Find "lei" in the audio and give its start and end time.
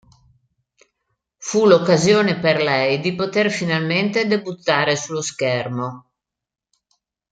2.63-2.99